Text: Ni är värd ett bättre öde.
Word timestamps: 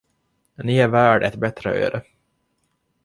Ni 0.63 0.77
är 0.77 0.87
värd 0.87 1.23
ett 1.23 1.35
bättre 1.35 1.73
öde. 1.85 2.03